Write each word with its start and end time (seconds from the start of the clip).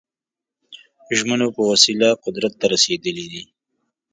ژمنو 1.17 1.47
په 1.55 1.61
وسیله 1.71 2.07
قدرت 2.23 2.53
ته 2.59 2.65
رسېدلي 2.73 3.25
دي. 3.33 3.43